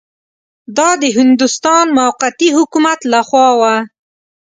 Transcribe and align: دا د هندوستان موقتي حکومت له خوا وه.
دا 0.77 0.89
د 1.01 1.03
هندوستان 1.17 1.85
موقتي 1.99 2.49
حکومت 2.57 2.99
له 3.11 3.19
خوا 3.27 3.49
وه. 3.59 3.75